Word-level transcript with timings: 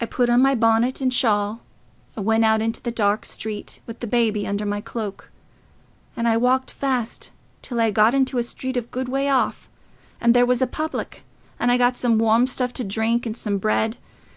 I 0.00 0.06
put 0.06 0.30
on 0.30 0.40
my 0.40 0.54
bonnet 0.54 1.00
and 1.00 1.12
shawl, 1.12 1.62
and 2.14 2.24
went 2.24 2.44
out 2.44 2.62
into 2.62 2.80
the 2.80 2.92
dark 2.92 3.24
street, 3.24 3.80
with 3.84 3.98
the 3.98 4.06
baby 4.06 4.46
under 4.46 4.64
my 4.64 4.80
cloak; 4.80 5.32
and 6.16 6.28
I 6.28 6.36
walked 6.36 6.70
fast 6.70 7.32
till 7.60 7.80
I 7.80 7.90
got 7.90 8.14
into 8.14 8.38
a 8.38 8.44
street 8.44 8.76
a 8.76 8.80
good 8.82 9.08
way 9.08 9.28
off, 9.28 9.68
and 10.20 10.34
there 10.34 10.46
was 10.46 10.62
a 10.62 10.68
public, 10.68 11.24
and 11.58 11.72
I 11.72 11.78
got 11.78 11.96
some 11.96 12.16
warm 12.18 12.46
stuff 12.46 12.72
to 12.74 12.84
drink 12.84 13.26
and 13.26 13.36
some 13.36 13.58
bread. 13.58 13.96